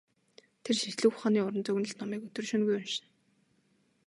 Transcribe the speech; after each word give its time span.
Тэр 0.63 0.75
шинжлэх 0.81 1.11
ухааны 1.15 1.39
уран 1.43 1.61
зөгнөлт 1.65 1.97
номыг 1.99 2.21
өдөр 2.27 2.45
шөнөгүй 2.49 2.75
уншина. 2.79 3.07